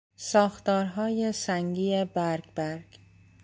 ساختارهای 0.15 1.31
سنگی 1.31 2.05
برگبرگ 2.05 2.99